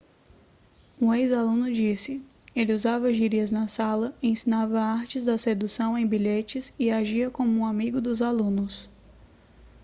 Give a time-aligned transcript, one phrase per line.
[0.99, 2.23] um ex-aluno disse
[2.55, 7.65] ele usava gírias na sala ensinava artes da sedução em bilhetes e agia como um
[7.67, 8.89] amigo dos alunos